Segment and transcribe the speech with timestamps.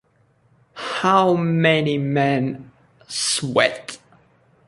[0.73, 2.71] how many men
[3.07, 3.99] ...sweat